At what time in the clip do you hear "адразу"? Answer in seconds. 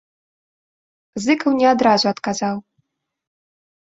1.73-2.05